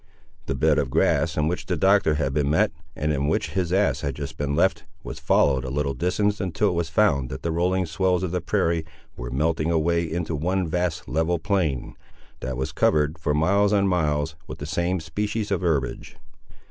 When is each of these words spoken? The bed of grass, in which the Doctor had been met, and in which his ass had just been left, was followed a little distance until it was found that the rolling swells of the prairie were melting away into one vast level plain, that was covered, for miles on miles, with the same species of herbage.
The 0.47 0.55
bed 0.55 0.79
of 0.79 0.89
grass, 0.89 1.37
in 1.37 1.47
which 1.47 1.67
the 1.67 1.77
Doctor 1.77 2.15
had 2.15 2.33
been 2.33 2.49
met, 2.49 2.71
and 2.95 3.13
in 3.13 3.27
which 3.27 3.51
his 3.51 3.71
ass 3.71 4.01
had 4.01 4.15
just 4.15 4.35
been 4.35 4.55
left, 4.55 4.83
was 5.03 5.19
followed 5.19 5.63
a 5.63 5.69
little 5.69 5.93
distance 5.93 6.41
until 6.41 6.69
it 6.69 6.73
was 6.73 6.89
found 6.89 7.29
that 7.29 7.43
the 7.43 7.51
rolling 7.51 7.85
swells 7.85 8.23
of 8.23 8.31
the 8.31 8.41
prairie 8.41 8.83
were 9.15 9.29
melting 9.29 9.69
away 9.69 10.11
into 10.11 10.35
one 10.35 10.67
vast 10.67 11.07
level 11.07 11.37
plain, 11.37 11.95
that 12.39 12.57
was 12.57 12.71
covered, 12.71 13.19
for 13.19 13.35
miles 13.35 13.73
on 13.73 13.87
miles, 13.87 14.35
with 14.47 14.57
the 14.57 14.65
same 14.65 14.99
species 14.99 15.51
of 15.51 15.61
herbage. 15.61 16.15